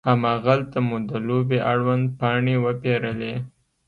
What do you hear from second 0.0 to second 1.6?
هماغلته مو د لوبې